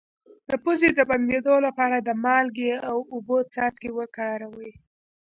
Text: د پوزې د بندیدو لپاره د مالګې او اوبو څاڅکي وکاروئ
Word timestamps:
د 0.49 0.51
پوزې 0.63 0.89
د 0.95 0.99
بندیدو 1.09 1.55
لپاره 1.67 1.97
د 1.99 2.09
مالګې 2.23 2.73
او 2.89 2.97
اوبو 3.13 3.37
څاڅکي 3.53 3.89
وکاروئ 3.97 4.71